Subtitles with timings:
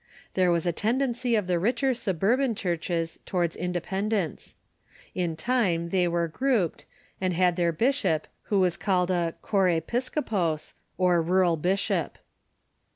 [0.33, 4.55] There was a tendency of the richer suburban churches towards independence.
[5.13, 6.85] In time they were grouped,
[7.21, 12.17] and had their bishop, who was called a chorephcopos, or rural bishop.